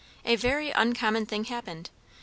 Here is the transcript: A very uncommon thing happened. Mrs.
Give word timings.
A 0.25 0.35
very 0.35 0.71
uncommon 0.71 1.27
thing 1.27 1.43
happened. 1.43 1.91
Mrs. 1.93 2.17